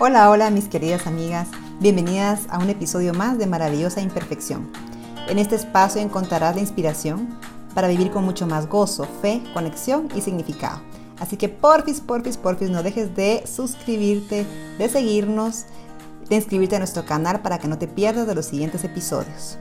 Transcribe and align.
Hola, 0.00 0.28
hola 0.28 0.50
mis 0.50 0.68
queridas 0.68 1.06
amigas, 1.06 1.46
bienvenidas 1.78 2.40
a 2.48 2.58
un 2.58 2.68
episodio 2.68 3.14
más 3.14 3.38
de 3.38 3.46
Maravillosa 3.46 4.00
Imperfección. 4.00 4.68
En 5.28 5.38
este 5.38 5.54
espacio 5.54 6.00
encontrarás 6.00 6.56
la 6.56 6.62
inspiración 6.62 7.38
para 7.76 7.86
vivir 7.86 8.10
con 8.10 8.24
mucho 8.24 8.44
más 8.48 8.68
gozo, 8.68 9.06
fe, 9.22 9.40
conexión 9.54 10.08
y 10.12 10.20
significado. 10.20 10.80
Así 11.20 11.36
que 11.36 11.48
porfis, 11.48 12.00
porfis, 12.00 12.36
porfis, 12.36 12.70
no 12.70 12.82
dejes 12.82 13.14
de 13.14 13.44
suscribirte, 13.46 14.44
de 14.78 14.88
seguirnos, 14.88 15.66
de 16.28 16.34
inscribirte 16.34 16.74
a 16.74 16.80
nuestro 16.80 17.06
canal 17.06 17.40
para 17.40 17.60
que 17.60 17.68
no 17.68 17.78
te 17.78 17.86
pierdas 17.86 18.26
de 18.26 18.34
los 18.34 18.46
siguientes 18.46 18.82
episodios. 18.82 19.58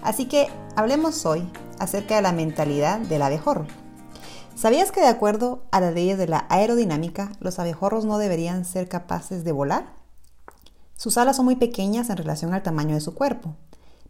Así 0.00 0.24
que 0.24 0.48
hablemos 0.74 1.26
hoy 1.26 1.46
acerca 1.78 2.16
de 2.16 2.22
la 2.22 2.32
mentalidad 2.32 2.98
del 2.98 3.20
abejorro. 3.20 3.66
¿Sabías 4.60 4.92
que 4.92 5.00
de 5.00 5.06
acuerdo 5.06 5.64
a 5.70 5.80
las 5.80 5.94
leyes 5.94 6.18
de 6.18 6.28
la 6.28 6.44
aerodinámica, 6.50 7.32
los 7.40 7.58
abejorros 7.58 8.04
no 8.04 8.18
deberían 8.18 8.66
ser 8.66 8.90
capaces 8.90 9.42
de 9.42 9.52
volar? 9.52 9.94
Sus 10.96 11.16
alas 11.16 11.36
son 11.36 11.46
muy 11.46 11.56
pequeñas 11.56 12.10
en 12.10 12.18
relación 12.18 12.52
al 12.52 12.62
tamaño 12.62 12.94
de 12.94 13.00
su 13.00 13.14
cuerpo, 13.14 13.56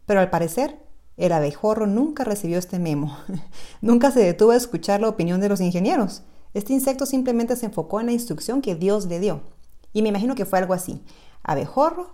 pero 0.05 0.19
al 0.19 0.29
parecer 0.29 0.77
el 1.15 1.31
abejorro 1.31 1.87
nunca 1.87 2.25
recibió 2.25 2.59
este 2.59 2.79
memo, 2.79 3.17
nunca 3.81 4.11
se 4.11 4.19
detuvo 4.19 4.51
a 4.51 4.57
escuchar 4.57 4.99
la 4.99 5.07
opinión 5.07 5.39
de 5.39 5.47
los 5.47 5.61
ingenieros. 5.61 6.23
Este 6.53 6.73
insecto 6.73 7.05
simplemente 7.05 7.55
se 7.55 7.67
enfocó 7.67 8.01
en 8.01 8.07
la 8.07 8.11
instrucción 8.11 8.61
que 8.61 8.75
Dios 8.75 9.05
le 9.05 9.21
dio. 9.21 9.43
Y 9.93 10.01
me 10.01 10.09
imagino 10.09 10.35
que 10.35 10.43
fue 10.43 10.59
algo 10.59 10.73
así. 10.73 11.01
Abejorro, 11.43 12.11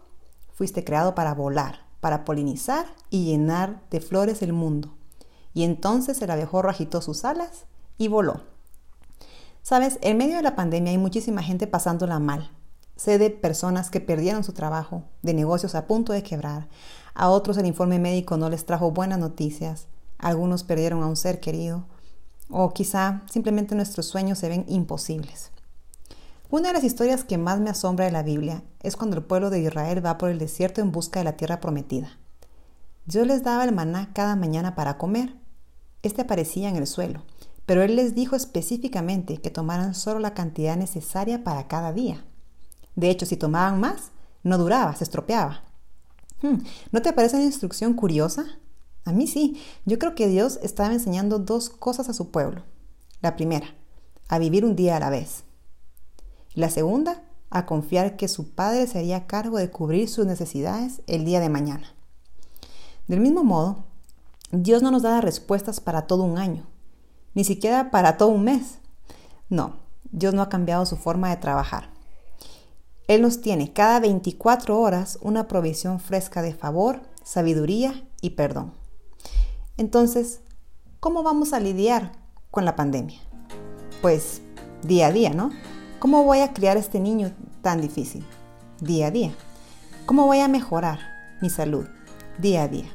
fuiste 0.53 0.83
creado 0.83 1.15
para 1.15 1.33
volar, 1.33 1.87
para 2.01 2.23
polinizar 2.23 2.85
y 3.09 3.25
llenar 3.25 3.81
de 3.89 3.99
flores 3.99 4.43
el 4.43 4.53
mundo. 4.53 4.95
Y 5.55 5.63
entonces 5.63 6.21
el 6.21 6.29
abejorro 6.29 6.69
agitó 6.69 7.01
sus 7.01 7.25
alas 7.25 7.65
y 7.97 8.07
voló. 8.07 8.41
Sabes, 9.67 9.99
en 10.01 10.17
medio 10.17 10.37
de 10.37 10.43
la 10.43 10.55
pandemia 10.55 10.91
hay 10.91 10.97
muchísima 10.97 11.43
gente 11.43 11.67
pasándola 11.67 12.19
mal. 12.19 12.51
Sé 12.95 13.17
de 13.17 13.29
personas 13.29 13.89
que 13.89 13.99
perdieron 13.99 14.43
su 14.43 14.53
trabajo, 14.53 15.03
de 15.23 15.33
negocios 15.33 15.75
a 15.75 15.87
punto 15.87 16.13
de 16.13 16.23
quebrar. 16.23 16.67
A 17.13 17.29
otros 17.29 17.57
el 17.57 17.65
informe 17.65 17.99
médico 17.99 18.37
no 18.37 18.49
les 18.49 18.65
trajo 18.65 18.91
buenas 18.91 19.19
noticias. 19.19 19.87
Algunos 20.17 20.63
perdieron 20.63 21.03
a 21.03 21.07
un 21.07 21.15
ser 21.15 21.39
querido. 21.39 21.83
O 22.49 22.73
quizá 22.73 23.23
simplemente 23.29 23.75
nuestros 23.75 24.05
sueños 24.05 24.39
se 24.39 24.47
ven 24.47 24.63
imposibles. 24.67 25.51
Una 26.49 26.69
de 26.69 26.75
las 26.75 26.85
historias 26.85 27.25
que 27.25 27.37
más 27.37 27.59
me 27.59 27.69
asombra 27.69 28.05
de 28.05 28.11
la 28.11 28.23
Biblia 28.23 28.63
es 28.81 28.95
cuando 28.95 29.17
el 29.17 29.23
pueblo 29.23 29.49
de 29.49 29.59
Israel 29.59 30.03
va 30.05 30.17
por 30.17 30.29
el 30.29 30.39
desierto 30.39 30.79
en 30.79 30.93
busca 30.93 31.19
de 31.19 31.25
la 31.25 31.35
tierra 31.35 31.59
prometida. 31.59 32.17
Dios 33.05 33.27
les 33.27 33.43
daba 33.43 33.65
el 33.65 33.75
maná 33.75 34.11
cada 34.13 34.37
mañana 34.37 34.75
para 34.75 34.97
comer. 34.97 35.35
Este 36.03 36.21
aparecía 36.21 36.69
en 36.69 36.77
el 36.77 36.87
suelo 36.87 37.23
pero 37.67 37.83
Él 37.83 37.97
les 37.97 38.15
dijo 38.15 38.37
específicamente 38.37 39.37
que 39.37 39.51
tomaran 39.51 39.93
solo 39.93 40.19
la 40.19 40.33
cantidad 40.33 40.77
necesaria 40.77 41.43
para 41.43 41.67
cada 41.67 41.91
día. 41.91 42.23
De 42.95 43.09
hecho, 43.09 43.25
si 43.25 43.35
tomaban 43.35 43.79
más, 43.79 44.11
no 44.41 44.57
duraba, 44.57 44.95
se 44.95 45.03
estropeaba. 45.03 45.65
Hmm, 46.41 46.59
¿No 46.93 47.01
te 47.01 47.11
parece 47.11 47.35
una 47.35 47.45
instrucción 47.45 47.93
curiosa? 47.93 48.45
A 49.03 49.11
mí 49.11 49.27
sí. 49.27 49.61
Yo 49.85 49.99
creo 49.99 50.15
que 50.15 50.29
Dios 50.29 50.59
estaba 50.63 50.93
enseñando 50.93 51.39
dos 51.39 51.69
cosas 51.69 52.07
a 52.07 52.13
su 52.13 52.31
pueblo. 52.31 52.63
La 53.21 53.35
primera, 53.35 53.67
a 54.29 54.39
vivir 54.39 54.63
un 54.63 54.77
día 54.77 54.95
a 54.95 55.01
la 55.01 55.09
vez. 55.09 55.43
La 56.53 56.69
segunda, 56.69 57.21
a 57.49 57.65
confiar 57.65 58.15
que 58.15 58.29
su 58.29 58.49
Padre 58.51 58.87
se 58.87 59.23
cargo 59.27 59.57
de 59.57 59.71
cubrir 59.71 60.07
sus 60.07 60.25
necesidades 60.25 61.01
el 61.05 61.25
día 61.25 61.41
de 61.41 61.49
mañana. 61.49 61.93
Del 63.07 63.19
mismo 63.19 63.43
modo, 63.43 63.83
Dios 64.51 64.81
no 64.81 64.89
nos 64.89 65.01
da 65.01 65.19
respuestas 65.19 65.81
para 65.81 66.07
todo 66.07 66.23
un 66.23 66.37
año, 66.37 66.65
ni 67.37 67.43
siquiera 67.43 67.91
para 67.91 68.17
todo 68.17 68.29
un 68.29 68.45
mes. 68.45 68.79
No, 69.47 69.75
Dios 70.09 70.33
no 70.33 70.41
ha 70.41 70.49
cambiado 70.49 70.87
su 70.87 70.97
forma 70.97 71.29
de 71.29 71.35
trabajar. 71.35 71.91
Él 73.07 73.21
nos 73.21 73.41
tiene 73.41 73.73
cada 73.73 73.99
24 73.99 74.79
horas 74.79 75.19
una 75.21 75.47
provisión 75.47 75.99
fresca 75.99 76.41
de 76.41 76.55
favor, 76.55 77.03
sabiduría 77.23 78.03
y 78.21 78.31
perdón. 78.31 78.73
Entonces, 79.77 80.39
¿cómo 80.99 81.21
vamos 81.21 81.53
a 81.53 81.59
lidiar 81.59 82.13
con 82.49 82.65
la 82.65 82.75
pandemia? 82.75 83.19
Pues 84.01 84.41
día 84.81 85.05
a 85.05 85.11
día, 85.11 85.29
¿no? 85.29 85.51
¿Cómo 85.99 86.23
voy 86.23 86.39
a 86.39 86.53
criar 86.53 86.75
a 86.75 86.79
este 86.79 86.99
niño 86.99 87.35
tan 87.61 87.81
difícil? 87.81 88.25
Día 88.81 89.07
a 89.07 89.11
día. 89.11 89.31
¿Cómo 90.07 90.25
voy 90.25 90.39
a 90.39 90.47
mejorar 90.47 90.97
mi 91.39 91.51
salud? 91.51 91.85
Día 92.39 92.63
a 92.63 92.67
día. 92.67 92.89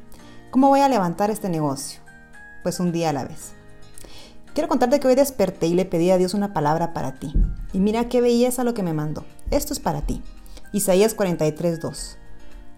¿Cómo 0.51 0.67
voy 0.67 0.81
a 0.81 0.89
levantar 0.89 1.31
este 1.31 1.49
negocio? 1.49 2.01
Pues 2.65 2.81
un 2.81 2.91
día 2.91 3.11
a 3.11 3.13
la 3.13 3.25
vez. 3.25 3.53
Quiero 4.55 4.69
contarte 4.69 5.01
que 5.01 5.09
hoy 5.09 5.15
desperté 5.15 5.67
y 5.67 5.75
le 5.75 5.87
pedí 5.87 6.11
a 6.11 6.19
Dios 6.19 6.35
una 6.35 6.53
palabra 6.53 6.93
para 6.93 7.15
ti. 7.15 7.33
Y 7.73 7.81
mira 7.81 8.11
qué 8.11 8.21
belleza 8.21 8.65
lo 8.65 8.75
que 8.75 8.83
me 8.83 8.93
mandó. 8.93 9.25
Esto 9.51 9.73
es 9.73 9.81
para 9.81 10.03
ti. 10.03 10.21
Isaías 10.75 11.17
43:2. 11.17 12.19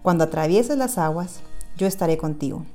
Cuando 0.01 0.23
atravieses 0.23 0.77
las 0.77 0.97
aguas, 0.97 1.41
yo 1.75 1.85
estaré 1.85 2.17
contigo. 2.17 2.65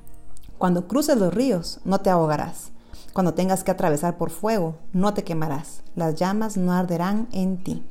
Cuando 0.58 0.86
cruces 0.86 1.16
los 1.16 1.32
ríos, 1.32 1.80
no 1.84 2.00
te 2.00 2.10
ahogarás. 2.10 2.72
Cuando 3.14 3.32
tengas 3.32 3.64
que 3.64 3.70
atravesar 3.70 4.18
por 4.18 4.28
fuego, 4.28 4.76
no 4.92 5.14
te 5.14 5.24
quemarás. 5.24 5.82
Las 5.96 6.16
llamas 6.16 6.58
no 6.58 6.74
arderán 6.74 7.26
en 7.32 7.64
ti. 7.64 7.82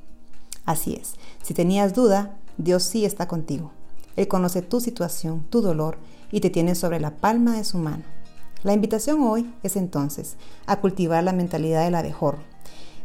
Así 0.65 0.93
es. 0.93 1.15
Si 1.41 1.55
tenías 1.55 1.95
duda, 1.95 2.37
Dios 2.59 2.83
sí 2.83 3.03
está 3.03 3.27
contigo. 3.27 3.71
Él 4.15 4.27
conoce 4.27 4.61
tu 4.61 4.79
situación, 4.79 5.43
tu 5.49 5.61
dolor 5.61 5.97
y 6.31 6.41
te 6.41 6.51
tiene 6.51 6.75
sobre 6.75 6.99
la 6.99 7.15
palma 7.17 7.57
de 7.57 7.63
su 7.63 7.79
mano. 7.79 8.03
La 8.61 8.73
invitación 8.73 9.21
hoy 9.21 9.53
es 9.63 9.77
entonces 9.77 10.35
a 10.65 10.81
cultivar 10.81 11.23
la 11.23 11.31
mentalidad 11.31 11.85
del 11.85 11.95
abejorro. 11.95 12.39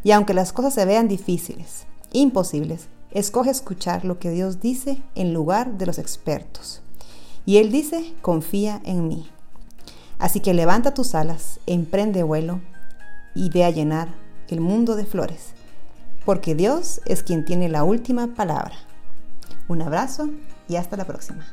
Y 0.02 0.10
aunque 0.10 0.34
las 0.34 0.52
cosas 0.52 0.74
se 0.74 0.84
vean 0.84 1.06
difíciles, 1.06 1.86
imposibles, 2.12 2.88
escoge 3.12 3.50
escuchar 3.50 4.04
lo 4.04 4.18
que 4.18 4.30
Dios 4.30 4.60
dice 4.60 5.00
en 5.14 5.32
lugar 5.32 5.78
de 5.78 5.86
los 5.86 5.98
expertos. 5.98 6.82
Y 7.46 7.58
Él 7.58 7.70
dice, 7.70 8.14
confía 8.20 8.82
en 8.84 9.06
mí. 9.06 9.30
Así 10.18 10.40
que 10.40 10.54
levanta 10.54 10.92
tus 10.92 11.14
alas, 11.14 11.60
emprende 11.66 12.24
vuelo 12.24 12.60
y 13.34 13.50
ve 13.50 13.64
a 13.64 13.70
llenar 13.70 14.08
el 14.48 14.60
mundo 14.60 14.96
de 14.96 15.06
flores, 15.06 15.50
porque 16.24 16.54
Dios 16.54 17.00
es 17.06 17.22
quien 17.22 17.44
tiene 17.44 17.68
la 17.68 17.84
última 17.84 18.34
palabra. 18.34 18.74
Un 19.68 19.82
abrazo 19.82 20.30
y 20.68 20.76
hasta 20.76 20.96
la 20.96 21.04
próxima. 21.04 21.46